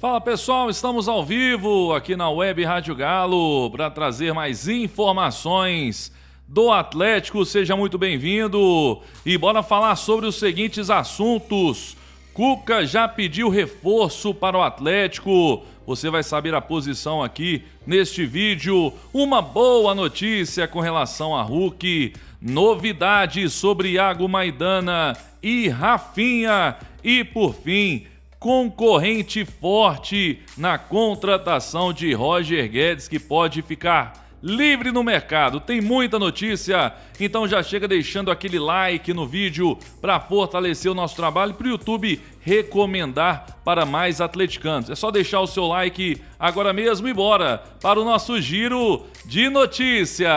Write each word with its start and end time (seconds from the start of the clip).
Fala 0.00 0.18
pessoal, 0.18 0.70
estamos 0.70 1.08
ao 1.08 1.22
vivo 1.22 1.92
aqui 1.92 2.16
na 2.16 2.30
Web 2.30 2.64
Rádio 2.64 2.94
Galo 2.94 3.70
para 3.70 3.90
trazer 3.90 4.32
mais 4.32 4.66
informações 4.66 6.10
do 6.48 6.72
Atlético. 6.72 7.44
Seja 7.44 7.76
muito 7.76 7.98
bem-vindo 7.98 8.98
e 9.26 9.36
bora 9.36 9.62
falar 9.62 9.94
sobre 9.96 10.24
os 10.24 10.36
seguintes 10.36 10.88
assuntos. 10.88 11.98
Cuca 12.32 12.86
já 12.86 13.06
pediu 13.06 13.50
reforço 13.50 14.32
para 14.32 14.56
o 14.56 14.62
Atlético. 14.62 15.62
Você 15.86 16.08
vai 16.08 16.22
saber 16.22 16.54
a 16.54 16.62
posição 16.62 17.22
aqui 17.22 17.62
neste 17.86 18.24
vídeo. 18.24 18.94
Uma 19.12 19.42
boa 19.42 19.94
notícia 19.94 20.66
com 20.66 20.80
relação 20.80 21.36
a 21.36 21.42
Hulk. 21.42 22.14
Novidades 22.40 23.52
sobre 23.52 23.90
Iago 23.90 24.26
Maidana 24.26 25.14
e 25.42 25.68
Rafinha. 25.68 26.76
E 27.04 27.22
por 27.22 27.52
fim, 27.52 28.06
concorrente 28.40 29.44
forte 29.44 30.40
na 30.56 30.78
contratação 30.78 31.92
de 31.92 32.10
Roger 32.14 32.68
Guedes, 32.70 33.06
que 33.06 33.20
pode 33.20 33.60
ficar 33.60 34.30
livre 34.42 34.90
no 34.90 35.04
mercado. 35.04 35.60
Tem 35.60 35.82
muita 35.82 36.18
notícia, 36.18 36.94
então 37.20 37.46
já 37.46 37.62
chega 37.62 37.86
deixando 37.86 38.30
aquele 38.30 38.58
like 38.58 39.12
no 39.12 39.26
vídeo 39.26 39.78
para 40.00 40.18
fortalecer 40.18 40.90
o 40.90 40.94
nosso 40.94 41.14
trabalho 41.14 41.50
e 41.50 41.54
para 41.54 41.66
o 41.66 41.70
YouTube 41.70 42.18
recomendar 42.40 43.60
para 43.62 43.84
mais 43.84 44.22
atleticanos. 44.22 44.88
É 44.88 44.94
só 44.94 45.10
deixar 45.10 45.40
o 45.40 45.46
seu 45.46 45.66
like 45.66 46.20
agora 46.38 46.72
mesmo 46.72 47.06
e 47.06 47.12
bora 47.12 47.62
para 47.82 48.00
o 48.00 48.04
nosso 48.04 48.40
giro 48.40 49.04
de 49.26 49.50
notícias. 49.50 50.30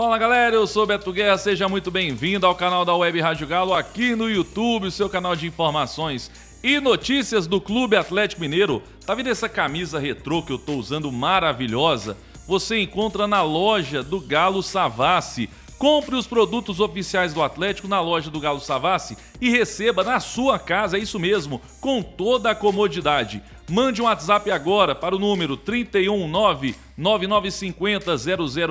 Fala 0.00 0.16
galera, 0.16 0.56
eu 0.56 0.66
sou 0.66 0.86
Beto 0.86 1.12
Guerra, 1.12 1.36
seja 1.36 1.68
muito 1.68 1.90
bem-vindo 1.90 2.46
ao 2.46 2.54
canal 2.54 2.86
da 2.86 2.94
Web 2.96 3.20
Rádio 3.20 3.46
Galo 3.46 3.74
aqui 3.74 4.16
no 4.16 4.30
YouTube, 4.30 4.90
seu 4.90 5.10
canal 5.10 5.36
de 5.36 5.46
informações 5.46 6.30
e 6.64 6.80
notícias 6.80 7.46
do 7.46 7.60
Clube 7.60 7.96
Atlético 7.96 8.40
Mineiro. 8.40 8.82
Tá 9.04 9.14
vendo 9.14 9.28
essa 9.28 9.46
camisa 9.46 9.98
retrô 9.98 10.42
que 10.42 10.54
eu 10.54 10.58
tô 10.58 10.72
usando 10.72 11.12
maravilhosa? 11.12 12.16
Você 12.48 12.80
encontra 12.80 13.26
na 13.26 13.42
loja 13.42 14.02
do 14.02 14.18
Galo 14.22 14.62
Savassi. 14.62 15.50
Compre 15.80 16.14
os 16.14 16.26
produtos 16.26 16.78
oficiais 16.78 17.32
do 17.32 17.42
Atlético 17.42 17.88
na 17.88 18.02
loja 18.02 18.30
do 18.30 18.38
Galo 18.38 18.60
Savassi 18.60 19.16
e 19.40 19.48
receba 19.48 20.04
na 20.04 20.20
sua 20.20 20.58
casa, 20.58 20.98
é 20.98 21.00
isso 21.00 21.18
mesmo, 21.18 21.58
com 21.80 22.02
toda 22.02 22.50
a 22.50 22.54
comodidade. 22.54 23.42
Mande 23.66 24.02
um 24.02 24.04
WhatsApp 24.04 24.50
agora 24.50 24.94
para 24.94 25.16
o 25.16 25.18
número 25.18 25.56
319 25.56 26.76
9950 26.98 28.14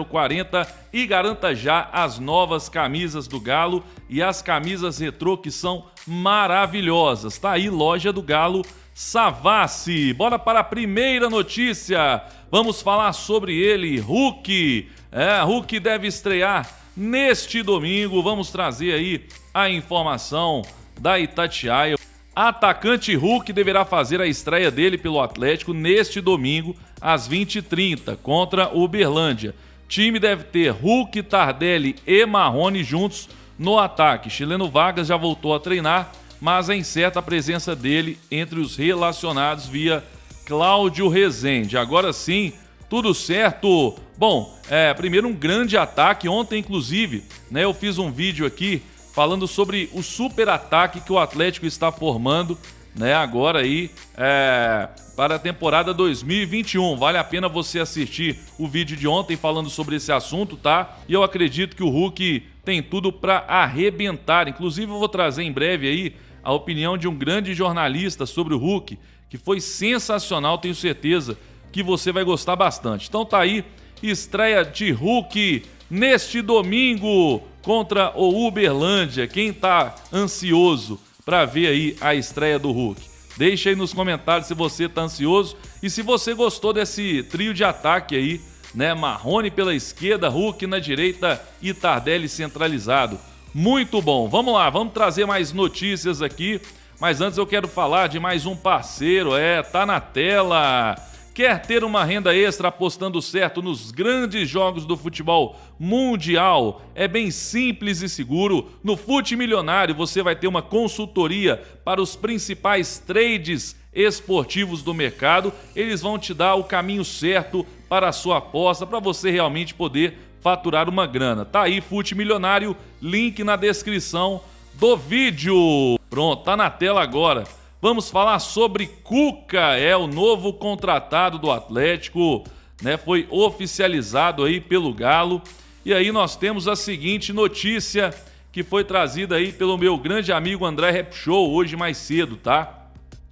0040 0.05 0.67
e 0.93 1.07
garanta 1.07 1.55
já 1.55 1.89
as 1.91 2.19
novas 2.19 2.69
camisas 2.69 3.27
do 3.27 3.39
Galo 3.39 3.83
e 4.07 4.21
as 4.21 4.43
camisas 4.43 4.99
retrô 4.99 5.35
que 5.35 5.49
são 5.49 5.85
maravilhosas. 6.05 7.39
Tá 7.39 7.53
aí, 7.53 7.71
loja 7.71 8.13
do 8.13 8.21
Galo 8.21 8.63
Savassi. 8.93 10.13
Bora 10.13 10.37
para 10.37 10.59
a 10.59 10.63
primeira 10.63 11.27
notícia. 11.27 12.21
Vamos 12.51 12.83
falar 12.83 13.13
sobre 13.13 13.57
ele, 13.57 13.97
Hulk. 13.97 14.91
É, 15.11 15.41
Hulk 15.41 15.79
deve 15.79 16.05
estrear 16.05 16.77
neste 16.99 17.63
domingo. 17.63 18.21
Vamos 18.21 18.51
trazer 18.51 18.93
aí 18.93 19.25
a 19.53 19.69
informação 19.69 20.61
da 20.99 21.17
Itatiaia. 21.17 21.95
Atacante 22.35 23.15
Hulk 23.15 23.51
deverá 23.53 23.85
fazer 23.85 24.19
a 24.21 24.27
estreia 24.27 24.69
dele 24.69 24.97
pelo 24.97 25.21
Atlético 25.21 25.73
neste 25.73 26.19
domingo, 26.19 26.75
às 27.01 27.27
20h30, 27.27 28.17
contra 28.17 28.69
o 28.69 28.83
Uberlândia. 28.83 29.55
Time 29.87 30.19
deve 30.19 30.43
ter 30.43 30.71
Hulk, 30.71 31.23
Tardelli 31.23 31.95
e 32.05 32.25
Marrone 32.25 32.83
juntos 32.83 33.29
no 33.57 33.79
ataque. 33.79 34.29
Chileno 34.29 34.69
Vargas 34.69 35.07
já 35.07 35.17
voltou 35.17 35.55
a 35.55 35.59
treinar, 35.59 36.11
mas 36.39 36.69
é 36.69 36.75
incerta 36.75 37.19
a 37.19 37.23
presença 37.23 37.75
dele 37.75 38.17
entre 38.29 38.59
os 38.59 38.75
relacionados 38.75 39.67
via 39.67 40.03
Cláudio 40.45 41.09
Rezende. 41.09 41.77
Agora 41.77 42.13
sim, 42.13 42.53
tudo 42.89 43.13
certo. 43.13 43.95
Bom, 44.17 44.57
é, 44.69 44.93
primeiro 44.93 45.27
um 45.27 45.33
grande 45.33 45.77
ataque. 45.77 46.27
Ontem, 46.27 46.59
inclusive, 46.59 47.23
né, 47.49 47.63
eu 47.63 47.73
fiz 47.73 47.97
um 47.97 48.11
vídeo 48.11 48.45
aqui 48.45 48.81
falando 49.13 49.47
sobre 49.47 49.89
o 49.93 50.01
super 50.01 50.49
ataque 50.49 51.01
que 51.01 51.13
o 51.13 51.19
Atlético 51.19 51.65
está 51.65 51.91
formando, 51.91 52.57
né? 52.95 53.13
Agora 53.13 53.59
aí 53.59 53.91
é, 54.17 54.87
para 55.15 55.35
a 55.35 55.39
temporada 55.39 55.93
2021. 55.93 56.95
Vale 56.97 57.17
a 57.17 57.23
pena 57.23 57.47
você 57.47 57.79
assistir 57.79 58.39
o 58.57 58.67
vídeo 58.67 58.97
de 58.97 59.07
ontem 59.07 59.37
falando 59.37 59.69
sobre 59.69 59.95
esse 59.97 60.11
assunto, 60.11 60.57
tá? 60.57 60.97
E 61.07 61.13
eu 61.13 61.23
acredito 61.23 61.75
que 61.75 61.83
o 61.83 61.89
Hulk 61.89 62.43
tem 62.65 62.81
tudo 62.81 63.11
para 63.11 63.39
arrebentar. 63.47 64.47
Inclusive, 64.47 64.91
eu 64.91 64.99
vou 64.99 65.09
trazer 65.09 65.43
em 65.43 65.51
breve 65.51 65.87
aí 65.87 66.15
a 66.41 66.51
opinião 66.53 66.97
de 66.97 67.07
um 67.07 67.15
grande 67.15 67.53
jornalista 67.53 68.25
sobre 68.25 68.53
o 68.53 68.57
Hulk, 68.57 68.97
que 69.29 69.37
foi 69.37 69.59
sensacional, 69.59 70.57
tenho 70.57 70.73
certeza 70.73 71.37
que 71.71 71.83
você 71.83 72.11
vai 72.11 72.23
gostar 72.23 72.55
bastante. 72.55 73.07
Então 73.07 73.25
tá 73.25 73.39
aí, 73.39 73.63
estreia 74.01 74.63
de 74.63 74.91
Hulk 74.91 75.63
neste 75.89 76.41
domingo 76.41 77.41
contra 77.61 78.11
o 78.15 78.47
Uberlândia. 78.47 79.27
Quem 79.27 79.49
está 79.49 79.95
ansioso 80.11 80.99
para 81.25 81.45
ver 81.45 81.67
aí 81.67 81.97
a 82.01 82.15
estreia 82.15 82.59
do 82.59 82.71
Hulk? 82.71 83.01
Deixa 83.37 83.69
aí 83.69 83.75
nos 83.75 83.93
comentários 83.93 84.47
se 84.47 84.53
você 84.53 84.85
está 84.85 85.03
ansioso 85.03 85.55
e 85.81 85.89
se 85.89 86.01
você 86.01 86.33
gostou 86.33 86.73
desse 86.73 87.23
trio 87.23 87.53
de 87.53 87.63
ataque 87.63 88.15
aí, 88.15 88.41
né? 88.75 88.93
Marrone 88.93 89.49
pela 89.49 89.73
esquerda, 89.73 90.27
Hulk 90.27 90.67
na 90.67 90.77
direita 90.77 91.41
e 91.61 91.73
Tardelli 91.73 92.27
centralizado. 92.27 93.17
Muito 93.53 94.01
bom. 94.01 94.27
Vamos 94.27 94.53
lá, 94.53 94.69
vamos 94.69 94.93
trazer 94.93 95.25
mais 95.25 95.53
notícias 95.53 96.21
aqui. 96.21 96.59
Mas 96.99 97.21
antes 97.21 97.37
eu 97.37 97.47
quero 97.47 97.67
falar 97.67 98.07
de 98.07 98.19
mais 98.19 98.45
um 98.45 98.57
parceiro, 98.57 99.33
é, 99.35 99.63
tá 99.63 99.85
na 99.85 100.01
tela. 100.01 100.95
Quer 101.39 101.61
ter 101.61 101.85
uma 101.85 102.03
renda 102.03 102.35
extra 102.35 102.67
apostando 102.67 103.21
certo 103.21 103.61
nos 103.61 103.91
grandes 103.91 104.49
jogos 104.49 104.85
do 104.85 104.97
futebol 104.97 105.55
mundial? 105.79 106.81
É 106.93 107.07
bem 107.07 107.31
simples 107.31 108.01
e 108.01 108.09
seguro. 108.09 108.67
No 108.83 108.97
Fute 108.97 109.37
Milionário 109.37 109.95
você 109.95 110.21
vai 110.21 110.35
ter 110.35 110.47
uma 110.47 110.61
consultoria 110.61 111.55
para 111.85 112.01
os 112.01 112.13
principais 112.13 112.99
trades 112.99 113.73
esportivos 113.93 114.83
do 114.83 114.93
mercado. 114.93 115.53
Eles 115.73 116.01
vão 116.01 116.19
te 116.19 116.33
dar 116.33 116.55
o 116.55 116.63
caminho 116.65 117.05
certo 117.05 117.65
para 117.87 118.09
a 118.09 118.11
sua 118.11 118.39
aposta, 118.39 118.85
para 118.85 118.99
você 118.99 119.31
realmente 119.31 119.73
poder 119.73 120.17
faturar 120.41 120.89
uma 120.89 121.07
grana. 121.07 121.45
Tá 121.45 121.61
aí, 121.61 121.79
Fute 121.79 122.15
Milionário, 122.15 122.75
link 123.01 123.45
na 123.45 123.55
descrição 123.55 124.41
do 124.73 124.97
vídeo. 124.97 125.97
Pronto, 126.09 126.43
tá 126.43 126.57
na 126.57 126.69
tela 126.69 127.01
agora. 127.01 127.45
Vamos 127.81 128.09
falar 128.09 128.39
sobre 128.39 128.87
Cuca, 128.87 129.77
é 129.77 129.95
o 129.95 130.05
novo 130.05 130.51
contratado 130.51 131.39
do 131.39 131.49
Atlético, 131.49 132.43
né? 132.81 132.97
Foi 132.97 133.25
oficializado 133.29 134.43
aí 134.43 134.59
pelo 134.59 134.93
Galo. 134.93 135.41
E 135.85 135.93
aí 135.93 136.11
nós 136.11 136.35
temos 136.35 136.67
a 136.67 136.75
seguinte 136.75 137.31
notícia 137.31 138.13
que 138.51 138.63
foi 138.63 138.83
trazida 138.83 139.37
aí 139.37 139.53
pelo 139.53 139.77
meu 139.77 139.97
grande 139.97 140.33
amigo 140.33 140.65
André 140.65 140.91
Rap 140.91 141.13
Show 141.13 141.53
hoje 141.53 141.77
mais 141.77 141.95
cedo, 141.95 142.35
tá? 142.35 142.89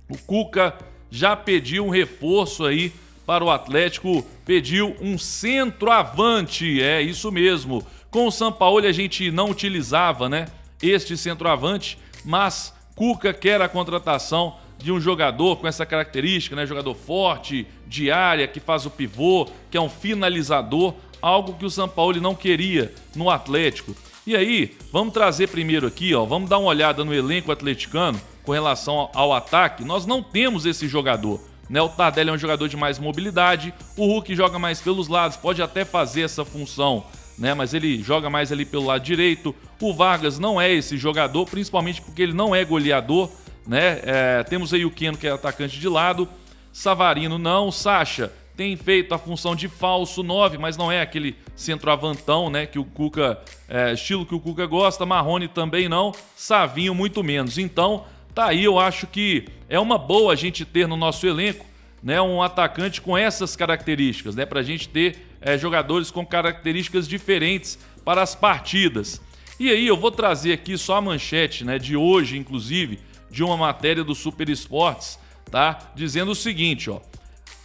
O 0.08 0.18
Cuca 0.18 0.78
já 1.12 1.36
pediu 1.36 1.86
um 1.86 1.90
reforço 1.90 2.64
aí 2.64 2.94
para 3.26 3.44
o 3.44 3.52
Atlético, 3.52 4.26
pediu 4.46 4.96
um 5.02 5.18
centroavante, 5.18 6.82
é 6.82 7.02
isso 7.02 7.30
mesmo. 7.34 7.86
Com 8.10 8.28
o 8.28 8.32
São 8.32 8.54
Paulo 8.54 8.88
a 8.88 8.94
gente 8.94 9.30
não 9.30 9.50
utilizava, 9.50 10.30
né, 10.30 10.46
este 10.82 11.18
centroavante, 11.18 11.98
mas 12.24 12.74
Cuca 12.98 13.32
quer 13.32 13.62
a 13.62 13.70
contratação 13.70 14.56
de 14.80 14.92
um 14.92 15.00
jogador 15.00 15.58
com 15.58 15.68
essa 15.68 15.86
característica, 15.86 16.56
né? 16.56 16.66
Jogador 16.66 16.96
forte, 16.96 17.68
de 17.86 18.10
área, 18.10 18.48
que 18.48 18.60
faz 18.60 18.88
o 18.88 18.90
pivô, 18.90 19.48
que 19.70 19.78
é 19.78 19.82
um 19.82 19.88
finalizador, 19.88 20.96
algo 21.22 21.54
que 21.54 21.66
o 21.66 21.70
São 21.70 21.88
Paulo 21.88 22.20
não 22.20 22.34
queria 22.34 22.92
no 23.16 23.30
Atlético. 23.30 23.96
E 24.26 24.36
aí, 24.36 24.76
vamos 24.92 25.14
trazer 25.14 25.48
primeiro 25.48 25.86
aqui, 25.86 26.16
ó, 26.16 26.26
vamos 26.26 26.50
dar 26.50 26.58
uma 26.58 26.70
olhada 26.70 27.06
no 27.06 27.14
elenco 27.14 27.52
atleticano 27.52 28.20
com 28.44 28.52
relação 28.52 29.12
ao, 29.14 29.32
ataque. 29.32 29.86
Nós 29.86 30.08
não 30.08 30.24
temos 30.24 30.66
esse 30.66 30.88
jogador. 30.88 31.40
Né? 31.70 31.80
O 31.80 31.90
Tardelli 31.90 32.32
é 32.32 32.34
um 32.34 32.38
jogador 32.38 32.68
de 32.68 32.76
mais 32.76 32.98
mobilidade, 32.98 33.74
o 33.96 34.08
Hulk 34.08 34.36
joga 34.36 34.58
mais 34.58 34.82
pelos 34.82 35.08
lados, 35.08 35.38
pode 35.38 35.62
até 35.62 35.86
fazer 35.86 36.22
essa 36.22 36.44
função 36.44 37.06
né? 37.38 37.54
Mas 37.54 37.74
ele 37.74 38.02
joga 38.02 38.30
mais 38.30 38.52
ali 38.52 38.66
pelo 38.66 38.86
lado 38.86 39.04
direito. 39.04 39.56
O 39.82 39.94
Vargas 39.94 40.40
não 40.40 40.60
é 40.60 40.72
esse 40.72 40.98
jogador, 40.98 41.46
principalmente 41.46 42.02
porque 42.02 42.22
ele 42.22 42.34
não 42.34 42.56
é 42.56 42.64
goleador, 42.66 43.30
né? 43.66 44.00
É, 44.04 44.44
temos 44.44 44.74
aí 44.74 44.86
o 44.86 44.92
Keno, 44.92 45.18
que 45.18 45.28
é 45.28 45.32
atacante 45.32 45.80
de 45.80 45.88
lado. 45.88 46.28
Savarino 46.72 47.38
não. 47.38 47.72
Sacha 47.72 48.32
tem 48.56 48.76
feito 48.76 49.14
a 49.14 49.20
função 49.20 49.56
de 49.56 49.68
falso 49.68 50.24
9, 50.24 50.58
mas 50.58 50.76
não 50.76 50.92
é 50.92 51.00
aquele 51.00 51.36
centroavantão, 51.56 52.50
né? 52.50 52.66
Que 52.66 52.80
o 52.80 52.84
Cuca. 52.84 53.40
É, 53.70 53.94
estilo 53.94 54.26
que 54.26 54.34
o 54.34 54.40
Cuca 54.40 54.66
gosta. 54.66 55.06
Marrone 55.06 55.48
também 55.48 55.88
não. 55.88 56.12
Savinho 56.36 56.96
muito 56.96 57.24
menos. 57.24 57.60
Então, 57.60 58.06
tá 58.34 58.48
aí, 58.48 58.64
eu 58.64 58.80
acho 58.80 59.06
que 59.06 59.46
é 59.70 59.80
uma 59.80 59.98
boa 59.98 60.34
a 60.34 60.36
gente 60.36 60.66
ter 60.66 60.88
no 60.88 60.98
nosso 60.98 61.28
elenco 61.28 61.66
né, 62.02 62.22
um 62.22 62.42
atacante 62.42 63.02
com 63.02 63.18
essas 63.18 63.56
características, 63.56 64.36
né, 64.36 64.46
para 64.46 64.60
a 64.60 64.64
gente 64.64 64.88
ter 64.88 65.27
é, 65.42 65.58
jogadores 65.58 66.12
com 66.12 66.26
características 66.26 67.08
diferentes 67.08 67.78
para 68.04 68.22
as 68.22 68.36
partidas. 68.36 69.22
E 69.60 69.70
aí 69.70 69.88
eu 69.88 69.98
vou 69.98 70.12
trazer 70.12 70.54
aqui 70.54 70.78
só 70.78 70.98
a 70.98 71.02
manchete, 71.02 71.66
né, 71.66 71.80
de 71.80 71.96
hoje, 71.96 72.38
inclusive, 72.38 73.00
de 73.30 73.44
uma 73.44 73.58
matéria 73.58 74.04
do 74.04 74.14
Super 74.14 74.50
Esportes, 74.50 75.20
tá? 75.50 75.92
Dizendo 75.96 76.32
o 76.32 76.36
seguinte, 76.36 76.90
ó. 76.90 77.00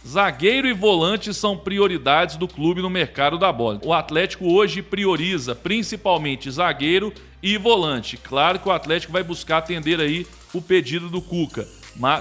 Zagueiro 0.05 0.67
e 0.67 0.73
volante 0.73 1.33
são 1.33 1.57
prioridades 1.57 2.35
do 2.35 2.45
clube 2.45 2.81
no 2.81 2.89
mercado 2.89 3.37
da 3.37 3.53
bola. 3.53 3.79
O 3.85 3.93
Atlético 3.93 4.51
hoje 4.51 4.81
prioriza 4.81 5.55
principalmente 5.55 6.51
zagueiro 6.51 7.13
e 7.41 7.57
volante. 7.57 8.17
Claro 8.17 8.59
que 8.59 8.67
o 8.67 8.71
Atlético 8.71 9.13
vai 9.13 9.23
buscar 9.23 9.59
atender 9.59 10.01
aí 10.01 10.27
o 10.53 10.61
pedido 10.61 11.09
do 11.09 11.21
Cuca, 11.21 11.65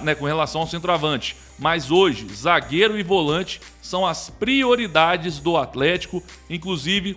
né, 0.05 0.15
com 0.15 0.27
relação 0.27 0.61
ao 0.61 0.67
centroavante. 0.69 1.35
Mas 1.63 1.93
hoje, 1.93 2.27
zagueiro 2.35 2.99
e 2.99 3.05
volante 3.05 3.61
são 3.81 4.05
as 4.05 4.29
prioridades 4.29 5.39
do 5.39 5.57
Atlético. 5.57 6.21
Inclusive, 6.51 7.17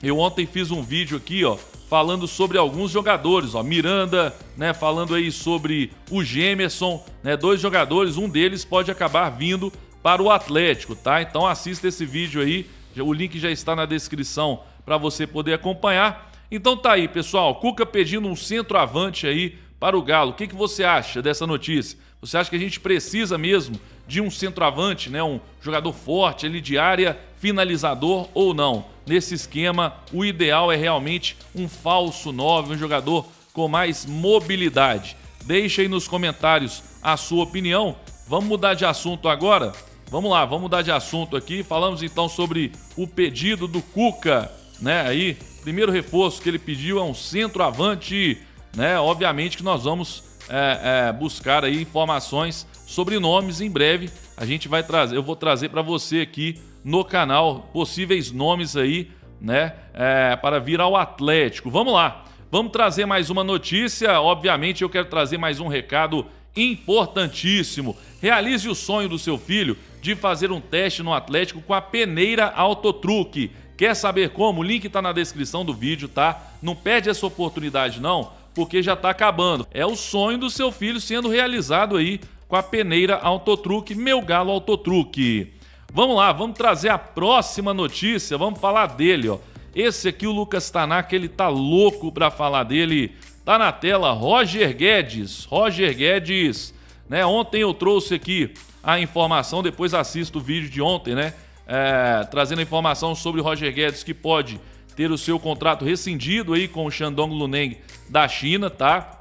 eu 0.00 0.20
ontem 0.20 0.46
fiz 0.46 0.70
um 0.70 0.80
vídeo 0.80 1.16
aqui, 1.16 1.44
ó, 1.44 1.56
falando 1.90 2.28
sobre 2.28 2.56
alguns 2.56 2.92
jogadores, 2.92 3.52
ó, 3.52 3.64
Miranda, 3.64 4.32
né, 4.56 4.72
falando 4.72 5.12
aí 5.12 5.32
sobre 5.32 5.90
o 6.08 6.22
Gemerson, 6.22 7.04
né, 7.20 7.36
dois 7.36 7.60
jogadores, 7.60 8.16
um 8.16 8.28
deles 8.28 8.64
pode 8.64 8.92
acabar 8.92 9.28
vindo 9.28 9.72
para 10.04 10.22
o 10.22 10.30
Atlético, 10.30 10.94
tá? 10.94 11.20
Então 11.20 11.44
assista 11.44 11.88
esse 11.88 12.06
vídeo 12.06 12.40
aí, 12.40 12.70
o 12.96 13.12
link 13.12 13.40
já 13.40 13.50
está 13.50 13.74
na 13.74 13.86
descrição 13.86 14.62
para 14.86 14.96
você 14.96 15.26
poder 15.26 15.54
acompanhar. 15.54 16.30
Então 16.48 16.76
tá 16.76 16.92
aí, 16.92 17.08
pessoal, 17.08 17.56
Cuca 17.56 17.84
pedindo 17.84 18.28
um 18.28 18.36
centroavante 18.36 19.26
aí 19.26 19.58
para 19.80 19.98
o 19.98 20.02
Galo. 20.02 20.30
O 20.30 20.34
que, 20.34 20.46
que 20.46 20.54
você 20.54 20.84
acha 20.84 21.20
dessa 21.20 21.44
notícia? 21.44 22.03
Você 22.26 22.38
acha 22.38 22.48
que 22.48 22.56
a 22.56 22.60
gente 22.60 22.80
precisa 22.80 23.36
mesmo 23.36 23.78
de 24.08 24.18
um 24.18 24.30
centroavante, 24.30 25.10
né? 25.10 25.22
Um 25.22 25.38
jogador 25.60 25.92
forte 25.92 26.46
ali 26.46 26.58
de 26.58 26.78
área, 26.78 27.18
finalizador 27.38 28.28
ou 28.32 28.54
não? 28.54 28.86
Nesse 29.06 29.34
esquema, 29.34 29.94
o 30.10 30.24
ideal 30.24 30.72
é 30.72 30.76
realmente 30.76 31.36
um 31.54 31.68
falso 31.68 32.32
9, 32.32 32.72
um 32.72 32.78
jogador 32.78 33.26
com 33.52 33.68
mais 33.68 34.06
mobilidade. 34.06 35.18
Deixe 35.44 35.82
aí 35.82 35.88
nos 35.88 36.08
comentários 36.08 36.82
a 37.02 37.14
sua 37.18 37.44
opinião. 37.44 37.94
Vamos 38.26 38.46
mudar 38.46 38.72
de 38.72 38.86
assunto 38.86 39.28
agora? 39.28 39.74
Vamos 40.10 40.30
lá, 40.30 40.46
vamos 40.46 40.62
mudar 40.62 40.80
de 40.80 40.90
assunto 40.90 41.36
aqui. 41.36 41.62
Falamos 41.62 42.02
então 42.02 42.26
sobre 42.26 42.72
o 42.96 43.06
pedido 43.06 43.68
do 43.68 43.82
Cuca, 43.82 44.50
né? 44.80 45.02
Aí, 45.02 45.36
primeiro 45.62 45.92
reforço 45.92 46.40
que 46.40 46.48
ele 46.48 46.58
pediu 46.58 46.98
é 46.98 47.02
um 47.02 47.14
centroavante, 47.14 48.38
né? 48.74 48.98
Obviamente 48.98 49.58
que 49.58 49.62
nós 49.62 49.84
vamos 49.84 50.24
é, 50.48 51.08
é, 51.08 51.12
buscar 51.12 51.64
aí 51.64 51.80
informações 51.82 52.66
sobre 52.86 53.18
nomes 53.18 53.60
em 53.60 53.70
breve. 53.70 54.10
A 54.36 54.44
gente 54.44 54.68
vai 54.68 54.82
trazer, 54.82 55.16
eu 55.16 55.22
vou 55.22 55.36
trazer 55.36 55.68
para 55.68 55.82
você 55.82 56.20
aqui 56.20 56.60
no 56.84 57.04
canal 57.04 57.70
possíveis 57.72 58.30
nomes 58.30 58.76
aí, 58.76 59.10
né? 59.40 59.74
É, 59.94 60.36
para 60.36 60.58
vir 60.58 60.80
ao 60.80 60.96
Atlético. 60.96 61.70
Vamos 61.70 61.94
lá, 61.94 62.24
vamos 62.50 62.72
trazer 62.72 63.06
mais 63.06 63.30
uma 63.30 63.42
notícia. 63.42 64.20
Obviamente, 64.20 64.82
eu 64.82 64.90
quero 64.90 65.06
trazer 65.06 65.38
mais 65.38 65.60
um 65.60 65.68
recado 65.68 66.26
importantíssimo. 66.56 67.96
Realize 68.20 68.68
o 68.68 68.74
sonho 68.74 69.08
do 69.08 69.18
seu 69.18 69.38
filho 69.38 69.76
de 70.00 70.14
fazer 70.14 70.52
um 70.52 70.60
teste 70.60 71.02
no 71.02 71.12
Atlético 71.12 71.62
com 71.62 71.74
a 71.74 71.80
peneira 71.80 72.50
Autotruque. 72.50 73.50
Quer 73.76 73.96
saber 73.96 74.30
como? 74.30 74.60
O 74.60 74.64
link 74.64 74.84
está 74.84 75.02
na 75.02 75.12
descrição 75.12 75.64
do 75.64 75.74
vídeo, 75.74 76.08
tá? 76.08 76.52
Não 76.62 76.76
perde 76.76 77.10
essa 77.10 77.26
oportunidade 77.26 78.00
não, 78.00 78.30
porque 78.54 78.82
já 78.82 78.94
está 78.94 79.10
acabando. 79.10 79.66
É 79.72 79.84
o 79.84 79.96
sonho 79.96 80.38
do 80.38 80.48
seu 80.48 80.70
filho 80.70 81.00
sendo 81.00 81.28
realizado 81.28 81.96
aí 81.96 82.20
com 82.48 82.56
a 82.56 82.62
peneira 82.62 83.16
Autotruque, 83.16 83.94
meu 83.94 84.22
galo 84.22 84.52
Autotruque. 84.52 85.52
Vamos 85.92 86.16
lá, 86.16 86.32
vamos 86.32 86.56
trazer 86.56 86.88
a 86.88 86.98
próxima 86.98 87.72
notícia, 87.72 88.36
vamos 88.36 88.60
falar 88.60 88.86
dele, 88.86 89.28
ó. 89.28 89.38
Esse 89.74 90.08
aqui, 90.08 90.26
o 90.26 90.32
Lucas 90.32 90.70
Tanaka, 90.70 91.16
ele 91.16 91.28
tá 91.28 91.48
louco 91.48 92.12
para 92.12 92.30
falar 92.30 92.62
dele. 92.62 93.12
Tá 93.44 93.58
na 93.58 93.72
tela, 93.72 94.12
Roger 94.12 94.74
Guedes. 94.74 95.44
Roger 95.44 95.94
Guedes, 95.96 96.72
né? 97.08 97.26
Ontem 97.26 97.62
eu 97.62 97.74
trouxe 97.74 98.14
aqui 98.14 98.54
a 98.82 99.00
informação, 99.00 99.62
depois 99.62 99.92
assisto 99.92 100.38
o 100.38 100.40
vídeo 100.40 100.70
de 100.70 100.80
ontem, 100.80 101.14
né? 101.14 101.34
É, 101.66 102.24
trazendo 102.30 102.60
a 102.60 102.62
informação 102.62 103.14
sobre 103.14 103.40
Roger 103.40 103.72
Guedes 103.72 104.04
que 104.04 104.14
pode 104.14 104.60
ter 104.96 105.10
o 105.10 105.18
seu 105.18 105.38
contrato 105.38 105.84
rescindido 105.84 106.54
aí 106.54 106.68
com 106.68 106.86
o 106.86 106.90
Shandong 106.90 107.34
Luneng 107.34 107.76
da 108.08 108.28
China, 108.28 108.70
tá? 108.70 109.18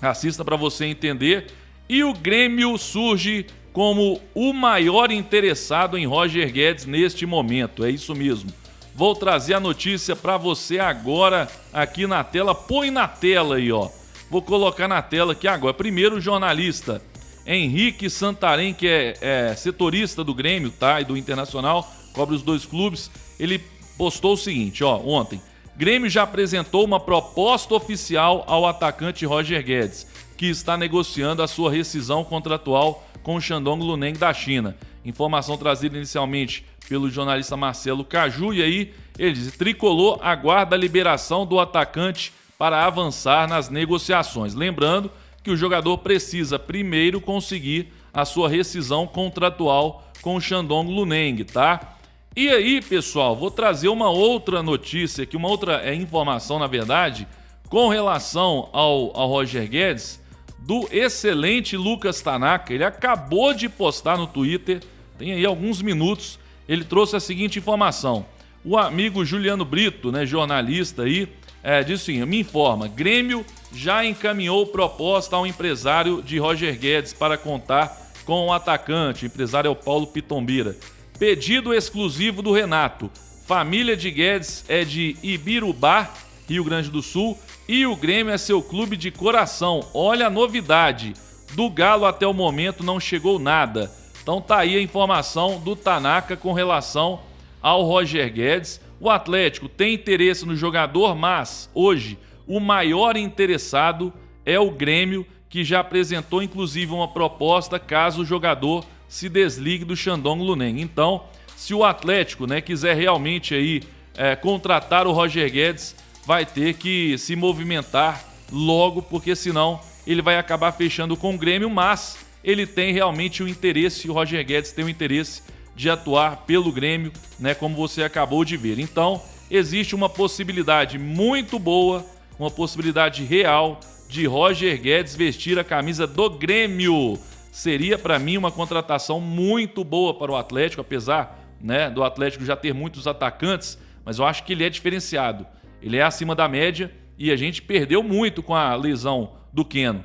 Assista 0.00 0.44
para 0.44 0.56
você 0.56 0.86
entender. 0.86 1.48
E 1.88 2.02
o 2.02 2.14
Grêmio 2.14 2.76
surge 2.78 3.46
como 3.72 4.20
o 4.34 4.52
maior 4.52 5.10
interessado 5.10 5.96
em 5.98 6.06
Roger 6.06 6.50
Guedes 6.50 6.86
neste 6.86 7.26
momento. 7.26 7.84
É 7.84 7.90
isso 7.90 8.14
mesmo. 8.14 8.50
Vou 8.94 9.14
trazer 9.14 9.54
a 9.54 9.60
notícia 9.60 10.16
para 10.16 10.36
você 10.36 10.78
agora 10.78 11.48
aqui 11.72 12.06
na 12.06 12.24
tela. 12.24 12.54
Põe 12.54 12.90
na 12.90 13.06
tela 13.06 13.56
aí, 13.56 13.70
ó. 13.70 13.88
Vou 14.30 14.42
colocar 14.42 14.88
na 14.88 15.02
tela 15.02 15.32
aqui 15.32 15.48
agora. 15.48 15.74
Primeiro, 15.74 16.16
o 16.16 16.20
jornalista 16.20 17.02
Henrique 17.46 18.10
Santarém, 18.10 18.74
que 18.74 18.86
é, 18.86 19.14
é 19.20 19.54
setorista 19.56 20.22
do 20.22 20.34
Grêmio, 20.34 20.70
tá? 20.70 21.00
E 21.00 21.04
do 21.04 21.16
Internacional, 21.16 21.90
cobre 22.12 22.34
os 22.34 22.42
dois 22.42 22.64
clubes. 22.64 23.10
Ele 23.38 23.60
postou 24.00 24.32
o 24.32 24.36
seguinte, 24.38 24.82
ó, 24.82 24.96
ontem. 24.96 25.42
Grêmio 25.76 26.08
já 26.08 26.22
apresentou 26.22 26.86
uma 26.86 26.98
proposta 26.98 27.74
oficial 27.74 28.44
ao 28.46 28.66
atacante 28.66 29.26
Roger 29.26 29.62
Guedes, 29.62 30.06
que 30.38 30.46
está 30.46 30.74
negociando 30.74 31.42
a 31.42 31.46
sua 31.46 31.70
rescisão 31.70 32.24
contratual 32.24 33.06
com 33.22 33.36
o 33.36 33.40
Shandong 33.42 33.84
Luneng 33.84 34.18
da 34.18 34.32
China. 34.32 34.74
Informação 35.04 35.58
trazida 35.58 35.98
inicialmente 35.98 36.64
pelo 36.88 37.10
jornalista 37.10 37.58
Marcelo 37.58 38.02
Caju, 38.02 38.54
e 38.54 38.62
aí 38.62 38.94
ele 39.18 39.34
diz: 39.34 39.54
Tricolor 39.54 40.18
aguarda 40.22 40.74
a 40.74 40.78
liberação 40.78 41.44
do 41.44 41.60
atacante 41.60 42.32
para 42.56 42.86
avançar 42.86 43.46
nas 43.46 43.68
negociações. 43.68 44.54
Lembrando 44.54 45.10
que 45.42 45.50
o 45.50 45.56
jogador 45.58 45.98
precisa 45.98 46.58
primeiro 46.58 47.20
conseguir 47.20 47.92
a 48.14 48.24
sua 48.24 48.48
rescisão 48.48 49.06
contratual 49.06 50.10
com 50.22 50.36
o 50.36 50.40
Shandong 50.40 50.90
Luneng, 50.90 51.44
tá? 51.44 51.98
E 52.36 52.48
aí, 52.48 52.80
pessoal, 52.80 53.34
vou 53.34 53.50
trazer 53.50 53.88
uma 53.88 54.08
outra 54.08 54.62
notícia, 54.62 55.24
aqui 55.24 55.36
uma 55.36 55.48
outra 55.48 55.82
é, 55.82 55.92
informação, 55.92 56.60
na 56.60 56.68
verdade, 56.68 57.26
com 57.68 57.88
relação 57.88 58.68
ao, 58.72 59.10
ao 59.18 59.28
Roger 59.28 59.68
Guedes, 59.68 60.22
do 60.60 60.88
excelente 60.92 61.76
Lucas 61.76 62.20
Tanaka. 62.22 62.72
Ele 62.72 62.84
acabou 62.84 63.52
de 63.52 63.68
postar 63.68 64.16
no 64.16 64.28
Twitter, 64.28 64.80
tem 65.18 65.32
aí 65.32 65.44
alguns 65.44 65.82
minutos, 65.82 66.38
ele 66.68 66.84
trouxe 66.84 67.16
a 67.16 67.20
seguinte 67.20 67.58
informação. 67.58 68.24
O 68.64 68.78
amigo 68.78 69.24
Juliano 69.24 69.64
Brito, 69.64 70.12
né, 70.12 70.24
jornalista 70.24 71.02
aí, 71.02 71.28
é, 71.64 71.80
assim, 71.80 72.24
me 72.24 72.38
informa, 72.38 72.86
Grêmio 72.86 73.44
já 73.74 74.04
encaminhou 74.04 74.68
proposta 74.68 75.34
ao 75.34 75.48
empresário 75.48 76.22
de 76.22 76.38
Roger 76.38 76.78
Guedes 76.78 77.12
para 77.12 77.36
contar 77.36 78.12
com 78.24 78.46
o 78.46 78.52
atacante, 78.52 79.24
o 79.24 79.26
empresário 79.26 79.66
é 79.66 79.70
o 79.72 79.74
Paulo 79.74 80.06
Pitombira. 80.06 80.76
Pedido 81.20 81.74
exclusivo 81.74 82.40
do 82.40 82.50
Renato. 82.50 83.10
Família 83.46 83.94
de 83.94 84.10
Guedes 84.10 84.64
é 84.66 84.86
de 84.86 85.18
Ibirubá, 85.22 86.10
Rio 86.48 86.64
Grande 86.64 86.88
do 86.88 87.02
Sul, 87.02 87.38
e 87.68 87.84
o 87.84 87.94
Grêmio 87.94 88.32
é 88.32 88.38
seu 88.38 88.62
clube 88.62 88.96
de 88.96 89.10
coração. 89.10 89.86
Olha 89.92 90.28
a 90.28 90.30
novidade. 90.30 91.12
Do 91.52 91.68
Galo 91.68 92.06
até 92.06 92.26
o 92.26 92.32
momento 92.32 92.82
não 92.82 92.98
chegou 92.98 93.38
nada. 93.38 93.92
Então 94.22 94.40
tá 94.40 94.60
aí 94.60 94.74
a 94.74 94.80
informação 94.80 95.60
do 95.60 95.76
Tanaka 95.76 96.38
com 96.38 96.54
relação 96.54 97.20
ao 97.60 97.82
Roger 97.82 98.32
Guedes. 98.32 98.80
O 98.98 99.10
Atlético 99.10 99.68
tem 99.68 99.92
interesse 99.92 100.46
no 100.46 100.56
jogador, 100.56 101.14
mas 101.14 101.68
hoje 101.74 102.18
o 102.46 102.58
maior 102.58 103.14
interessado 103.18 104.10
é 104.46 104.58
o 104.58 104.70
Grêmio, 104.70 105.26
que 105.50 105.64
já 105.64 105.80
apresentou 105.80 106.42
inclusive 106.42 106.94
uma 106.94 107.08
proposta 107.08 107.78
caso 107.78 108.22
o 108.22 108.24
jogador 108.24 108.86
se 109.10 109.28
desligue 109.28 109.84
do 109.84 109.96
Shandong 109.96 110.40
Luneng. 110.40 110.80
Então, 110.80 111.24
se 111.56 111.74
o 111.74 111.84
Atlético 111.84 112.46
né, 112.46 112.60
quiser 112.60 112.96
realmente 112.96 113.52
aí 113.52 113.82
é, 114.16 114.36
contratar 114.36 115.04
o 115.06 115.12
Roger 115.12 115.50
Guedes, 115.50 115.96
vai 116.24 116.46
ter 116.46 116.74
que 116.74 117.18
se 117.18 117.34
movimentar 117.34 118.24
logo, 118.52 119.02
porque 119.02 119.34
senão 119.34 119.80
ele 120.06 120.22
vai 120.22 120.38
acabar 120.38 120.70
fechando 120.72 121.16
com 121.16 121.34
o 121.34 121.38
Grêmio, 121.38 121.68
mas 121.68 122.18
ele 122.42 122.66
tem 122.66 122.92
realmente 122.92 123.42
o 123.42 123.48
interesse, 123.48 124.08
o 124.08 124.12
Roger 124.12 124.46
Guedes 124.46 124.72
tem 124.72 124.84
o 124.84 124.88
interesse 124.88 125.42
de 125.74 125.90
atuar 125.90 126.44
pelo 126.46 126.70
Grêmio, 126.70 127.12
né, 127.38 127.52
como 127.52 127.74
você 127.74 128.04
acabou 128.04 128.44
de 128.44 128.56
ver. 128.56 128.78
Então, 128.78 129.20
existe 129.50 129.92
uma 129.92 130.08
possibilidade 130.08 130.98
muito 131.00 131.58
boa, 131.58 132.06
uma 132.38 132.50
possibilidade 132.50 133.24
real 133.24 133.80
de 134.08 134.24
Roger 134.24 134.80
Guedes 134.80 135.16
vestir 135.16 135.58
a 135.58 135.64
camisa 135.64 136.06
do 136.06 136.30
Grêmio 136.30 137.18
seria 137.50 137.98
para 137.98 138.18
mim 138.18 138.36
uma 138.36 138.50
contratação 138.50 139.20
muito 139.20 139.84
boa 139.84 140.14
para 140.14 140.32
o 140.32 140.36
Atlético, 140.36 140.80
apesar 140.80 141.38
né, 141.60 141.90
do 141.90 142.02
Atlético 142.02 142.44
já 142.44 142.56
ter 142.56 142.72
muitos 142.72 143.06
atacantes, 143.06 143.78
mas 144.04 144.18
eu 144.18 144.24
acho 144.24 144.44
que 144.44 144.52
ele 144.52 144.64
é 144.64 144.70
diferenciado. 144.70 145.46
Ele 145.82 145.96
é 145.96 146.02
acima 146.02 146.34
da 146.34 146.48
média 146.48 146.92
e 147.18 147.30
a 147.30 147.36
gente 147.36 147.62
perdeu 147.62 148.02
muito 148.02 148.42
com 148.42 148.54
a 148.54 148.74
lesão 148.74 149.32
do 149.52 149.64
Keno. 149.64 150.04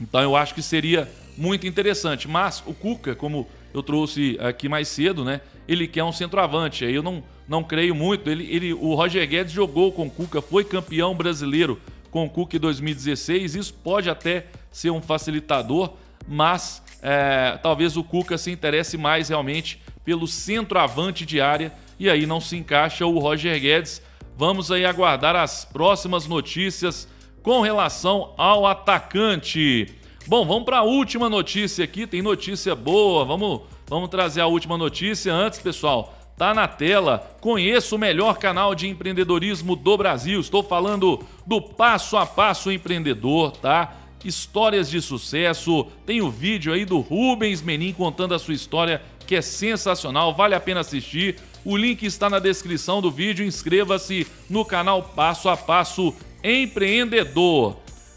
Então 0.00 0.20
eu 0.20 0.36
acho 0.36 0.54
que 0.54 0.62
seria 0.62 1.10
muito 1.36 1.66
interessante. 1.66 2.28
Mas 2.28 2.62
o 2.66 2.74
Cuca, 2.74 3.14
como 3.14 3.46
eu 3.72 3.82
trouxe 3.82 4.36
aqui 4.40 4.68
mais 4.68 4.88
cedo, 4.88 5.24
né? 5.24 5.40
ele 5.66 5.86
quer 5.88 6.04
um 6.04 6.12
centroavante. 6.12 6.84
Aí 6.84 6.94
eu 6.94 7.02
não, 7.02 7.22
não 7.48 7.62
creio 7.62 7.94
muito. 7.94 8.30
Ele, 8.30 8.46
ele, 8.54 8.72
o 8.72 8.94
Roger 8.94 9.26
Guedes 9.28 9.52
jogou 9.52 9.92
com 9.92 10.06
o 10.06 10.10
Cuca, 10.10 10.40
foi 10.40 10.64
campeão 10.64 11.14
brasileiro 11.14 11.80
com 12.10 12.24
o 12.24 12.30
Cuca 12.30 12.56
em 12.56 12.60
2016. 12.60 13.54
Isso 13.54 13.74
pode 13.74 14.08
até 14.08 14.46
ser 14.70 14.90
um 14.90 15.00
facilitador, 15.00 15.94
mas 16.26 16.82
é, 17.02 17.58
talvez 17.62 17.96
o 17.96 18.04
Cuca 18.04 18.38
se 18.38 18.50
interesse 18.50 18.96
mais 18.96 19.28
realmente 19.28 19.80
pelo 20.04 20.26
centroavante 20.26 21.24
de 21.26 21.40
área 21.40 21.72
e 21.98 22.08
aí 22.08 22.26
não 22.26 22.40
se 22.40 22.56
encaixa 22.56 23.06
o 23.06 23.18
Roger 23.18 23.60
Guedes. 23.60 24.02
Vamos 24.36 24.70
aí 24.70 24.84
aguardar 24.84 25.36
as 25.36 25.64
próximas 25.64 26.26
notícias 26.26 27.08
com 27.42 27.60
relação 27.60 28.32
ao 28.36 28.66
atacante. 28.66 29.86
Bom, 30.26 30.46
vamos 30.46 30.64
para 30.64 30.78
a 30.78 30.82
última 30.82 31.28
notícia 31.28 31.84
aqui. 31.84 32.06
Tem 32.06 32.22
notícia 32.22 32.74
boa. 32.74 33.24
Vamos, 33.24 33.60
vamos 33.86 34.08
trazer 34.08 34.40
a 34.40 34.46
última 34.46 34.78
notícia. 34.78 35.32
Antes, 35.32 35.58
pessoal, 35.60 36.14
tá 36.36 36.54
na 36.54 36.66
tela. 36.66 37.36
Conheça 37.40 37.94
o 37.94 37.98
melhor 37.98 38.38
canal 38.38 38.74
de 38.74 38.88
empreendedorismo 38.88 39.76
do 39.76 39.96
Brasil. 39.96 40.40
Estou 40.40 40.62
falando 40.62 41.22
do 41.46 41.60
Passo 41.60 42.16
a 42.16 42.24
Passo 42.24 42.72
Empreendedor, 42.72 43.52
tá? 43.52 43.94
Histórias 44.24 44.90
de 44.90 45.00
sucesso. 45.02 45.86
Tem 46.06 46.22
o 46.22 46.30
vídeo 46.30 46.72
aí 46.72 46.84
do 46.84 47.00
Rubens 47.00 47.60
Menin 47.60 47.92
contando 47.92 48.34
a 48.34 48.38
sua 48.38 48.54
história, 48.54 49.02
que 49.26 49.36
é 49.36 49.42
sensacional. 49.42 50.34
Vale 50.34 50.54
a 50.54 50.60
pena 50.60 50.80
assistir. 50.80 51.36
O 51.64 51.76
link 51.76 52.04
está 52.04 52.30
na 52.30 52.38
descrição 52.38 53.02
do 53.02 53.10
vídeo. 53.10 53.44
Inscreva-se 53.44 54.26
no 54.48 54.64
canal 54.64 55.02
Passo 55.02 55.48
a 55.48 55.56
Passo 55.56 56.14
Empreendedor. 56.42 57.76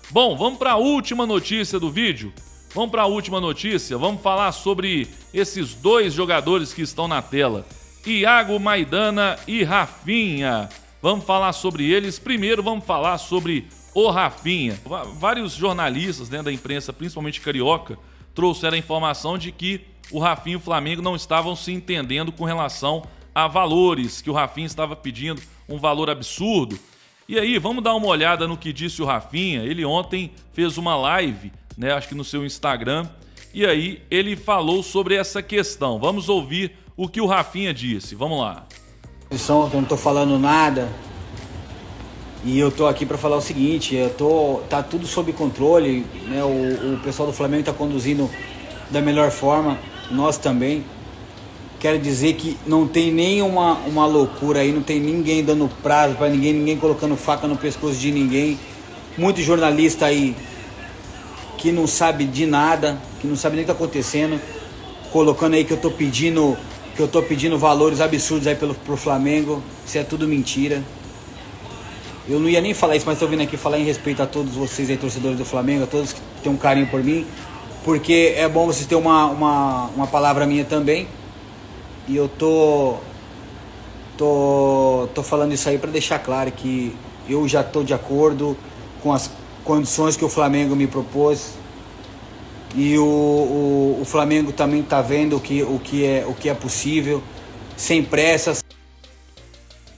Bom, 0.09 0.37
vamos 0.37 0.57
para 0.57 0.71
a 0.71 0.77
última 0.77 1.25
notícia 1.25 1.79
do 1.79 1.91
vídeo. 1.91 2.31
Vamos 2.73 2.91
para 2.91 3.01
a 3.01 3.07
última 3.07 3.41
notícia. 3.41 3.97
Vamos 3.97 4.21
falar 4.21 4.51
sobre 4.51 5.07
esses 5.33 5.73
dois 5.73 6.13
jogadores 6.13 6.73
que 6.73 6.81
estão 6.81 7.07
na 7.07 7.21
tela: 7.21 7.65
Iago 8.05 8.59
Maidana 8.59 9.37
e 9.47 9.63
Rafinha. 9.63 10.69
Vamos 11.01 11.25
falar 11.25 11.53
sobre 11.53 11.89
eles. 11.89 12.19
Primeiro, 12.19 12.63
vamos 12.63 12.85
falar 12.85 13.17
sobre 13.17 13.67
o 13.99 14.11
Rafinha. 14.11 14.79
Vários 15.15 15.53
jornalistas 15.53 16.29
né, 16.29 16.43
da 16.43 16.53
imprensa, 16.53 16.93
principalmente 16.93 17.41
carioca, 17.41 17.97
trouxeram 18.35 18.75
a 18.75 18.77
informação 18.77 19.39
de 19.39 19.51
que 19.51 19.81
o 20.11 20.19
Rafinha 20.19 20.53
e 20.53 20.57
o 20.57 20.59
Flamengo 20.59 21.01
não 21.01 21.15
estavam 21.15 21.55
se 21.55 21.71
entendendo 21.71 22.31
com 22.31 22.45
relação 22.45 23.03
a 23.33 23.47
valores, 23.47 24.21
que 24.21 24.29
o 24.29 24.33
Rafinha 24.33 24.67
estava 24.67 24.95
pedindo 24.95 25.41
um 25.67 25.79
valor 25.79 26.11
absurdo. 26.11 26.77
E 27.27 27.39
aí, 27.39 27.57
vamos 27.57 27.83
dar 27.83 27.95
uma 27.95 28.05
olhada 28.05 28.47
no 28.47 28.55
que 28.55 28.71
disse 28.71 29.01
o 29.01 29.05
Rafinha. 29.05 29.63
Ele 29.63 29.83
ontem 29.83 30.31
fez 30.53 30.77
uma 30.77 30.95
live, 30.95 31.51
né, 31.75 31.91
acho 31.91 32.07
que 32.07 32.15
no 32.15 32.23
seu 32.23 32.45
Instagram, 32.45 33.09
e 33.51 33.65
aí 33.65 34.03
ele 34.11 34.35
falou 34.35 34.83
sobre 34.83 35.15
essa 35.15 35.41
questão. 35.41 35.97
Vamos 35.97 36.29
ouvir 36.29 36.77
o 36.95 37.09
que 37.09 37.19
o 37.19 37.25
Rafinha 37.25 37.73
disse. 37.73 38.13
Vamos 38.13 38.41
lá. 38.41 38.67
Eu 39.31 39.69
não 39.73 39.85
tô 39.85 39.97
falando 39.97 40.37
nada. 40.37 40.87
E 42.47 42.57
eu 42.57 42.71
tô 42.71 42.87
aqui 42.87 43.05
para 43.05 43.17
falar 43.17 43.35
o 43.35 43.41
seguinte, 43.41 43.93
eu 43.93 44.09
tô 44.09 44.61
tá 44.69 44.81
tudo 44.81 45.05
sob 45.05 45.33
controle, 45.33 46.05
né? 46.29 46.41
O, 46.45 46.93
o 46.93 46.99
pessoal 47.03 47.27
do 47.27 47.33
Flamengo 47.33 47.65
tá 47.65 47.73
conduzindo 47.73 48.29
da 48.89 49.01
melhor 49.01 49.31
forma, 49.31 49.77
nós 50.09 50.37
também. 50.37 50.85
Quero 51.77 51.99
dizer 51.99 52.35
que 52.35 52.57
não 52.65 52.87
tem 52.87 53.11
nenhuma 53.11 53.73
uma 53.85 54.05
loucura 54.05 54.61
aí, 54.61 54.71
não 54.71 54.81
tem 54.81 54.97
ninguém 54.97 55.43
dando 55.43 55.69
prazo 55.83 56.15
para 56.15 56.29
ninguém, 56.29 56.53
ninguém 56.53 56.77
colocando 56.77 57.17
faca 57.17 57.49
no 57.49 57.57
pescoço 57.57 57.99
de 57.99 58.13
ninguém. 58.13 58.57
Muito 59.17 59.41
jornalista 59.41 60.05
aí 60.05 60.33
que 61.57 61.69
não 61.69 61.85
sabe 61.85 62.23
de 62.23 62.45
nada, 62.45 62.97
que 63.19 63.27
não 63.27 63.35
sabe 63.35 63.57
nem 63.57 63.65
o 63.65 63.67
que 63.67 63.73
tá 63.73 63.77
acontecendo, 63.77 64.39
colocando 65.11 65.55
aí 65.55 65.65
que 65.65 65.73
eu 65.73 65.77
tô 65.81 65.91
pedindo, 65.91 66.55
que 66.95 67.01
eu 67.01 67.09
tô 67.09 67.21
pedindo 67.21 67.57
valores 67.59 67.99
absurdos 67.99 68.47
aí 68.47 68.55
pelo 68.55 68.73
pro 68.73 68.95
Flamengo. 68.95 69.61
Isso 69.85 69.97
é 69.97 70.03
tudo 70.05 70.25
mentira. 70.25 70.81
Eu 72.29 72.39
não 72.39 72.49
ia 72.49 72.59
nem 72.59 72.73
falar 72.73 72.95
isso, 72.95 73.05
mas 73.05 73.17
tô 73.17 73.27
vindo 73.27 73.41
aqui 73.41 73.55
falar 73.55 73.79
em 73.79 73.85
respeito 73.85 74.21
a 74.21 74.27
todos 74.27 74.53
vocês 74.53 74.89
aí, 74.89 74.97
torcedores 74.97 75.37
do 75.37 75.45
Flamengo, 75.45 75.85
a 75.85 75.87
todos 75.87 76.11
que 76.11 76.19
têm 76.43 76.51
um 76.51 76.57
carinho 76.57 76.87
por 76.87 77.01
mim, 77.01 77.25
porque 77.85 78.33
é 78.35 78.49
bom 78.49 78.65
vocês 78.65 78.85
terem 78.85 79.01
uma, 79.01 79.27
uma, 79.27 79.85
uma 79.95 80.07
palavra 80.07 80.45
minha 80.45 80.65
também 80.65 81.07
e 82.07 82.15
eu 82.15 82.27
tô 82.27 82.95
tô 84.17 85.07
tô 85.13 85.23
falando 85.23 85.53
isso 85.53 85.69
aí 85.69 85.77
para 85.77 85.89
deixar 85.89 86.19
claro 86.19 86.51
que 86.51 86.93
eu 87.29 87.47
já 87.47 87.63
tô 87.63 87.83
de 87.83 87.93
acordo 87.93 88.57
com 89.01 89.13
as 89.13 89.29
condições 89.63 90.17
que 90.17 90.25
o 90.25 90.29
Flamengo 90.29 90.75
me 90.75 90.87
propôs 90.87 91.53
e 92.75 92.97
o, 92.97 93.03
o, 93.03 93.99
o 94.01 94.05
Flamengo 94.05 94.51
também 94.51 94.83
tá 94.83 95.01
vendo 95.01 95.37
o 95.37 95.39
que, 95.39 95.63
o, 95.63 95.79
que 95.79 96.05
é, 96.05 96.25
o 96.27 96.33
que 96.33 96.49
é 96.49 96.53
possível, 96.53 97.23
sem 97.75 98.03
pressas. 98.03 98.63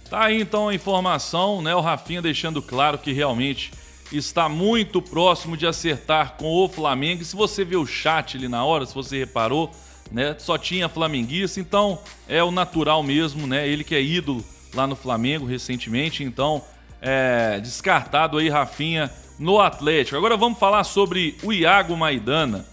Tá 0.09 0.23
aí 0.23 0.41
então 0.41 0.69
a 0.69 0.73
informação, 0.73 1.61
né? 1.61 1.75
O 1.75 1.81
Rafinha 1.81 2.19
deixando 2.19 2.63
claro 2.63 2.97
que 2.97 3.11
realmente 3.11 3.71
está 4.11 4.49
muito 4.49 5.03
próximo 5.03 5.55
de 5.55 5.67
acertar 5.67 6.33
com 6.35 6.51
o 6.51 6.67
Flamengo. 6.67 7.21
E 7.21 7.25
se 7.25 7.35
você 7.35 7.63
viu 7.63 7.81
o 7.81 7.85
chat 7.85 8.35
ali 8.35 8.47
na 8.47 8.65
hora, 8.65 8.87
se 8.87 8.95
você 8.95 9.19
reparou, 9.19 9.69
né? 10.11 10.35
Só 10.39 10.57
tinha 10.57 10.89
flamenguista, 10.89 11.59
então 11.59 11.99
é 12.27 12.43
o 12.43 12.49
natural 12.49 13.03
mesmo, 13.03 13.45
né? 13.45 13.67
Ele 13.67 13.83
que 13.83 13.93
é 13.93 14.01
ídolo 14.01 14.43
lá 14.73 14.87
no 14.87 14.95
Flamengo 14.95 15.45
recentemente, 15.45 16.23
então 16.23 16.63
é 16.99 17.59
descartado 17.59 18.39
aí 18.39 18.49
Rafinha 18.49 19.11
no 19.37 19.59
Atlético. 19.59 20.17
Agora 20.17 20.35
vamos 20.35 20.57
falar 20.57 20.85
sobre 20.85 21.37
o 21.43 21.53
Iago 21.53 21.95
Maidana. 21.95 22.65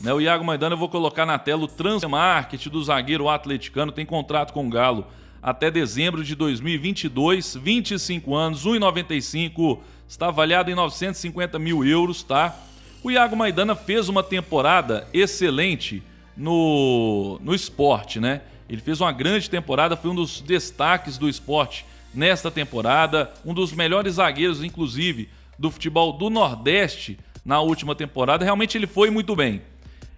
Né, 0.00 0.12
o 0.12 0.20
Iago 0.20 0.44
Maidana 0.44 0.74
eu 0.74 0.78
vou 0.78 0.88
colocar 0.88 1.24
na 1.24 1.38
tela 1.38 1.62
o 1.62 1.68
transmarket 1.68 2.66
do 2.66 2.82
zagueiro 2.82 3.28
atleticano, 3.28 3.92
tem 3.92 4.04
contrato 4.04 4.52
com 4.52 4.66
o 4.66 4.68
Galo 4.68 5.06
até 5.42 5.70
dezembro 5.70 6.22
de 6.22 6.34
2022, 6.34 7.56
25 7.56 8.34
anos, 8.34 8.66
1,95, 8.66 9.78
está 10.06 10.28
avaliado 10.28 10.70
em 10.70 10.74
950 10.74 11.58
mil 11.58 11.84
euros, 11.84 12.22
tá? 12.22 12.54
O 13.02 13.10
Iago 13.10 13.34
Maidana 13.34 13.74
fez 13.74 14.08
uma 14.08 14.22
temporada 14.22 15.08
excelente 15.12 16.02
no, 16.36 17.38
no 17.42 17.54
esporte, 17.54 18.20
né? 18.20 18.42
Ele 18.68 18.80
fez 18.80 19.00
uma 19.00 19.12
grande 19.12 19.48
temporada, 19.48 19.96
foi 19.96 20.10
um 20.10 20.14
dos 20.14 20.40
destaques 20.40 21.16
do 21.16 21.28
esporte 21.28 21.86
nesta 22.14 22.50
temporada, 22.50 23.32
um 23.44 23.54
dos 23.54 23.72
melhores 23.72 24.14
zagueiros, 24.14 24.62
inclusive, 24.62 25.28
do 25.58 25.70
futebol 25.70 26.12
do 26.12 26.28
Nordeste 26.28 27.18
na 27.44 27.60
última 27.60 27.94
temporada. 27.94 28.44
Realmente 28.44 28.76
ele 28.76 28.86
foi 28.86 29.10
muito 29.10 29.34
bem. 29.34 29.62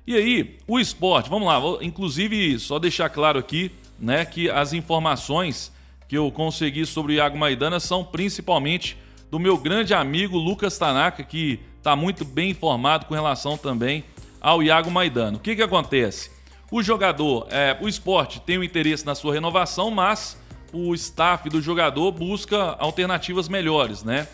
E 0.06 0.16
aí, 0.16 0.58
o 0.66 0.80
esporte, 0.80 1.30
vamos 1.30 1.46
lá, 1.46 1.60
inclusive 1.80 2.58
só 2.58 2.78
deixar 2.78 3.08
claro 3.08 3.38
aqui, 3.38 3.70
né, 4.02 4.24
que 4.24 4.50
as 4.50 4.72
informações 4.72 5.72
que 6.08 6.18
eu 6.18 6.30
consegui 6.32 6.84
sobre 6.84 7.12
o 7.12 7.14
Iago 7.14 7.38
Maidana 7.38 7.78
são 7.78 8.04
principalmente 8.04 8.98
do 9.30 9.38
meu 9.38 9.56
grande 9.56 9.94
amigo 9.94 10.36
Lucas 10.36 10.76
Tanaka, 10.76 11.22
que 11.22 11.60
está 11.78 11.94
muito 11.94 12.24
bem 12.24 12.50
informado 12.50 13.06
com 13.06 13.14
relação 13.14 13.56
também 13.56 14.04
ao 14.40 14.60
Iago 14.60 14.90
Maidano. 14.90 15.38
O 15.38 15.40
que, 15.40 15.54
que 15.54 15.62
acontece? 15.62 16.30
O 16.70 16.82
jogador, 16.82 17.46
é, 17.50 17.78
o 17.80 17.88
esporte 17.88 18.40
tem 18.40 18.58
o 18.58 18.64
interesse 18.64 19.06
na 19.06 19.14
sua 19.14 19.32
renovação, 19.32 19.90
mas 19.90 20.36
o 20.72 20.94
staff 20.94 21.48
do 21.48 21.62
jogador 21.62 22.10
busca 22.10 22.76
alternativas 22.78 23.48
melhores, 23.48 24.02
né? 24.02 24.26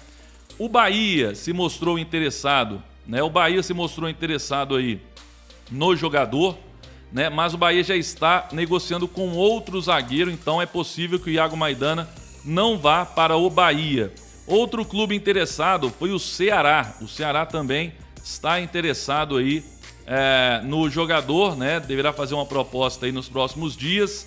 O 0.59 0.69
Bahia 0.69 1.35
se 1.35 1.53
mostrou 1.53 1.99
interessado, 1.99 2.83
né? 3.07 3.23
O 3.23 3.29
Bahia 3.29 3.63
se 3.63 3.75
mostrou 3.75 4.09
interessado 4.09 4.77
aí 4.77 5.01
no 5.71 5.95
jogador, 5.95 6.57
né? 7.13 7.29
Mas 7.29 7.55
o 7.55 7.59
Bahia 7.59 7.83
já 7.83 7.97
está 7.97 8.49
negociando 8.53 9.09
com 9.09 9.33
outro 9.33 9.81
zagueiro, 9.81 10.31
então 10.31 10.61
é 10.61 10.67
possível 10.67 11.19
que 11.19 11.31
o 11.31 11.33
Iago 11.33 11.57
Maidana 11.57 12.09
não 12.45 12.79
vá 12.79 13.05
para 13.05 13.37
o 13.37 13.49
Bahia. 13.49 14.13
Outro 14.47 14.85
clube 14.85 15.15
interessado 15.15 15.93
foi 15.99 16.11
o 16.11 16.19
Ceará. 16.19 16.95
O 17.01 17.09
Ceará 17.09 17.45
também 17.45 17.93
está 18.23 18.61
interessado 18.61 19.37
aí 19.37 19.63
é, 20.07 20.63
no 20.65 20.89
jogador, 20.89 21.57
né? 21.57 21.79
Deverá 21.81 22.13
fazer 22.13 22.35
uma 22.35 22.47
proposta 22.47 23.07
aí 23.07 23.13
nos 23.13 23.29
próximos 23.29 23.77
dias. 23.77 24.27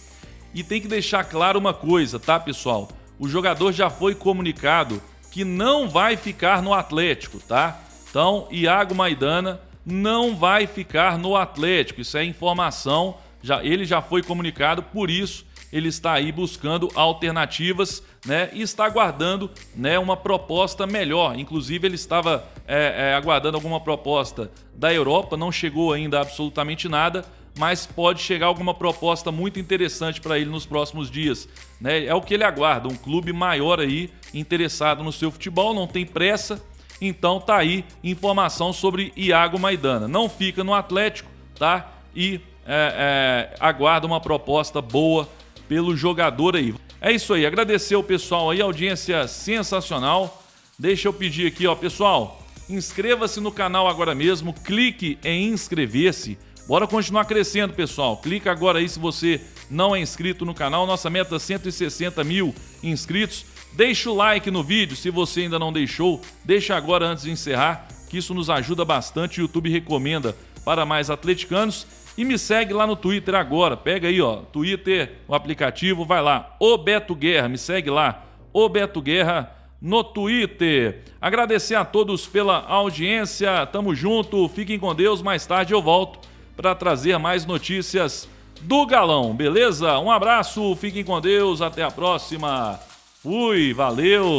E 0.53 0.63
tem 0.63 0.81
que 0.81 0.87
deixar 0.87 1.23
claro 1.23 1.57
uma 1.57 1.73
coisa, 1.73 2.19
tá, 2.19 2.39
pessoal? 2.39 2.89
O 3.17 3.27
jogador 3.27 3.71
já 3.71 3.89
foi 3.89 4.13
comunicado 4.13 5.01
que 5.31 5.43
não 5.45 5.89
vai 5.89 6.17
ficar 6.17 6.61
no 6.61 6.73
Atlético, 6.73 7.39
tá? 7.39 7.79
Então, 8.09 8.47
Iago 8.51 8.93
Maidana 8.93 9.61
não 9.85 10.35
vai 10.35 10.67
ficar 10.67 11.17
no 11.17 11.35
Atlético. 11.35 12.01
Isso 12.01 12.17
é 12.17 12.23
informação, 12.23 13.17
já 13.41 13.63
ele 13.63 13.85
já 13.85 14.01
foi 14.01 14.21
comunicado, 14.21 14.83
por 14.83 15.09
isso 15.09 15.45
ele 15.71 15.87
está 15.87 16.13
aí 16.13 16.31
buscando 16.31 16.89
alternativas 16.95 18.03
né, 18.25 18.49
e 18.53 18.61
está 18.61 18.85
aguardando 18.85 19.49
né, 19.75 19.97
uma 19.97 20.17
proposta 20.17 20.85
melhor. 20.85 21.37
Inclusive, 21.39 21.87
ele 21.87 21.95
estava 21.95 22.45
é, 22.67 23.11
é, 23.11 23.13
aguardando 23.13 23.55
alguma 23.55 23.79
proposta 23.79 24.51
da 24.75 24.93
Europa, 24.93 25.37
não 25.37 25.51
chegou 25.51 25.93
ainda 25.93 26.19
absolutamente 26.19 26.89
nada, 26.89 27.23
mas 27.57 27.85
pode 27.85 28.21
chegar 28.21 28.47
alguma 28.47 28.73
proposta 28.73 29.31
muito 29.31 29.59
interessante 29.59 30.21
para 30.21 30.37
ele 30.37 30.49
nos 30.49 30.65
próximos 30.65 31.09
dias. 31.09 31.47
Né? 31.79 32.05
É 32.05 32.13
o 32.13 32.21
que 32.21 32.33
ele 32.33 32.43
aguarda, 32.43 32.87
um 32.87 32.95
clube 32.95 33.31
maior 33.33 33.79
aí 33.79 34.09
interessado 34.33 35.03
no 35.03 35.11
seu 35.11 35.31
futebol, 35.31 35.73
não 35.73 35.87
tem 35.87 36.05
pressa. 36.05 36.61
Então 37.01 37.39
tá 37.39 37.57
aí 37.57 37.83
informação 38.03 38.71
sobre 38.71 39.11
Iago 39.17 39.57
Maidana. 39.57 40.07
Não 40.07 40.29
fica 40.29 40.63
no 40.63 40.73
Atlético, 40.73 41.29
tá? 41.57 41.91
E 42.15 42.39
é, 42.65 43.49
é, 43.53 43.55
aguarda 43.59 44.05
uma 44.05 44.21
proposta 44.21 44.81
boa 44.81 45.27
pelo 45.67 45.97
jogador 45.97 46.55
aí. 46.55 46.75
É 47.01 47.11
isso 47.11 47.33
aí, 47.33 47.45
agradecer 47.45 47.95
o 47.95 48.03
pessoal 48.03 48.51
aí, 48.51 48.61
audiência 48.61 49.27
sensacional. 49.27 50.43
Deixa 50.77 51.07
eu 51.07 51.13
pedir 51.13 51.47
aqui, 51.47 51.65
ó, 51.65 51.73
pessoal, 51.73 52.43
inscreva-se 52.69 53.39
no 53.39 53.51
canal 53.51 53.87
agora 53.87 54.13
mesmo, 54.13 54.53
clique 54.53 55.17
em 55.23 55.49
inscrever-se. 55.49 56.37
Bora 56.67 56.87
continuar 56.87 57.25
crescendo, 57.25 57.73
pessoal. 57.73 58.17
Clica 58.17 58.51
agora 58.51 58.79
aí 58.79 58.87
se 58.87 58.99
você 58.99 59.41
não 59.69 59.95
é 59.95 59.99
inscrito 59.99 60.45
no 60.45 60.53
canal. 60.53 60.85
Nossa 60.85 61.09
meta 61.09 61.35
é 61.35 61.39
160 61.39 62.23
mil 62.23 62.53
inscritos. 62.83 63.45
Deixa 63.73 64.09
o 64.09 64.15
like 64.15 64.51
no 64.51 64.63
vídeo 64.63 64.95
se 64.95 65.09
você 65.09 65.41
ainda 65.41 65.57
não 65.57 65.71
deixou. 65.71 66.21
Deixa 66.43 66.75
agora 66.75 67.05
antes 67.05 67.23
de 67.23 67.31
encerrar, 67.31 67.87
que 68.09 68.17
isso 68.17 68.33
nos 68.33 68.49
ajuda 68.49 68.83
bastante. 68.83 69.39
O 69.39 69.43
YouTube 69.43 69.69
recomenda 69.69 70.35
para 70.65 70.85
mais 70.85 71.09
atleticanos. 71.09 71.87
E 72.17 72.25
me 72.25 72.37
segue 72.37 72.73
lá 72.73 72.85
no 72.85 72.95
Twitter 72.95 73.33
agora. 73.35 73.77
Pega 73.77 74.09
aí, 74.09 74.21
ó, 74.21 74.37
Twitter, 74.37 75.19
o 75.27 75.33
aplicativo, 75.33 76.05
vai 76.05 76.21
lá. 76.21 76.55
O 76.59 76.77
Beto 76.77 77.15
Guerra, 77.15 77.47
me 77.47 77.57
segue 77.57 77.89
lá. 77.89 78.25
O 78.51 78.67
Beto 78.67 79.01
Guerra 79.01 79.55
no 79.81 80.03
Twitter. 80.03 81.03
Agradecer 81.21 81.75
a 81.75 81.85
todos 81.85 82.27
pela 82.27 82.65
audiência. 82.65 83.65
Tamo 83.67 83.95
junto. 83.95 84.47
Fiquem 84.49 84.77
com 84.77 84.93
Deus. 84.93 85.21
Mais 85.21 85.45
tarde 85.45 85.73
eu 85.73 85.81
volto 85.81 86.19
para 86.55 86.75
trazer 86.75 87.17
mais 87.17 87.45
notícias 87.45 88.27
do 88.61 88.85
Galão, 88.85 89.33
beleza? 89.33 89.97
Um 89.99 90.11
abraço, 90.11 90.75
fiquem 90.75 91.03
com 91.03 91.19
Deus, 91.19 91.61
até 91.61 91.81
a 91.81 91.89
próxima. 91.89 92.79
Fui, 93.21 93.71
valeu! 93.71 94.25